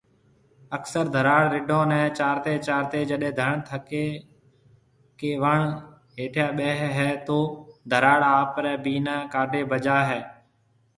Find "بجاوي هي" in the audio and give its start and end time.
9.71-10.21